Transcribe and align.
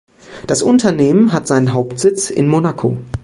Das 0.47 0.63
Unternehmen 0.63 1.31
hat 1.31 1.45
seinen 1.45 1.73
Hauptsitz 1.73 2.31
in 2.31 2.47
Monaco. 2.47 2.97